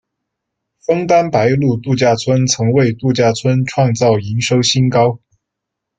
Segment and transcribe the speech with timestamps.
[0.79, 5.19] 枫丹白露度假村曾为度假村创造营收新高。